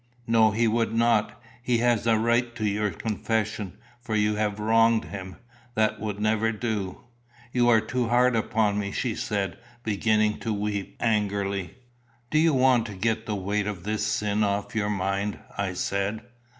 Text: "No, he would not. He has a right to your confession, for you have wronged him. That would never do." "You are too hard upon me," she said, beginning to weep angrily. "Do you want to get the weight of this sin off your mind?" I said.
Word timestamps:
"No, 0.25 0.49
he 0.49 0.67
would 0.67 0.95
not. 0.95 1.39
He 1.61 1.77
has 1.77 2.07
a 2.07 2.17
right 2.17 2.55
to 2.55 2.65
your 2.65 2.89
confession, 2.89 3.77
for 4.01 4.15
you 4.15 4.33
have 4.33 4.59
wronged 4.59 5.05
him. 5.05 5.35
That 5.75 5.99
would 5.99 6.19
never 6.19 6.51
do." 6.51 7.01
"You 7.51 7.69
are 7.69 7.81
too 7.81 8.07
hard 8.07 8.35
upon 8.35 8.79
me," 8.79 8.91
she 8.91 9.13
said, 9.13 9.59
beginning 9.83 10.39
to 10.39 10.51
weep 10.51 10.97
angrily. 10.99 11.75
"Do 12.31 12.39
you 12.39 12.55
want 12.55 12.87
to 12.87 12.95
get 12.95 13.27
the 13.27 13.35
weight 13.35 13.67
of 13.67 13.83
this 13.83 14.03
sin 14.03 14.43
off 14.43 14.73
your 14.75 14.89
mind?" 14.89 15.37
I 15.55 15.73
said. 15.73 16.21